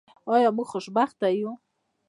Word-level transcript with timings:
آیا 0.33 0.49
موږ 0.55 0.67
خوشبخته 0.71 1.27
یو؟ 1.39 1.51